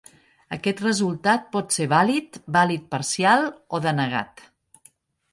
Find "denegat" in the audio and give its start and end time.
3.85-4.43